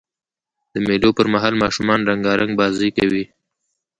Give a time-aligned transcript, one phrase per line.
[0.73, 3.23] د مېلو پر مهال ماشومان رنګارنګ بازۍ کوي.